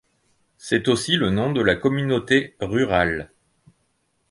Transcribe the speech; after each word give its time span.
C'est 0.57 0.87
aussi 0.87 1.15
le 1.15 1.29
nom 1.29 1.51
de 1.53 1.61
la 1.61 1.75
communauté 1.75 2.55
rurale. 2.59 3.29